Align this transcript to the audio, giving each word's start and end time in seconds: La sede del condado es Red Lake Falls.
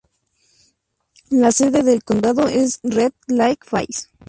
La 1.29 1.51
sede 1.51 1.83
del 1.83 2.03
condado 2.03 2.47
es 2.47 2.79
Red 2.81 3.11
Lake 3.27 3.59
Falls. 3.63 4.09